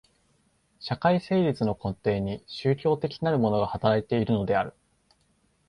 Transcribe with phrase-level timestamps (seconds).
[0.79, 4.73] 社会成立の根底に宗教的なるものが働いているのである。